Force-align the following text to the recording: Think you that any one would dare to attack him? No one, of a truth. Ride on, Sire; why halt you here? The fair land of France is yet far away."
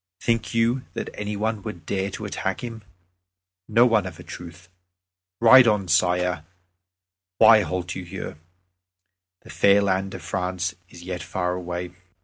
Think 0.19 0.55
you 0.55 0.81
that 0.95 1.11
any 1.13 1.35
one 1.37 1.61
would 1.61 1.85
dare 1.85 2.09
to 2.09 2.25
attack 2.25 2.63
him? 2.63 2.81
No 3.67 3.85
one, 3.85 4.07
of 4.07 4.19
a 4.19 4.23
truth. 4.23 4.67
Ride 5.39 5.67
on, 5.67 5.87
Sire; 5.87 6.43
why 7.37 7.61
halt 7.61 7.93
you 7.93 8.03
here? 8.03 8.39
The 9.43 9.51
fair 9.51 9.79
land 9.79 10.15
of 10.15 10.23
France 10.23 10.73
is 10.89 11.03
yet 11.03 11.21
far 11.21 11.53
away." 11.53 11.91